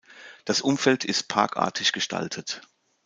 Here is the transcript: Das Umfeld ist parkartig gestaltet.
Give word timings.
Das 0.45 0.61
Umfeld 0.61 1.05
ist 1.05 1.27
parkartig 1.27 1.91
gestaltet. 1.91 2.61